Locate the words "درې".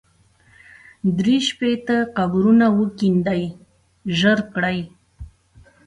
1.17-1.35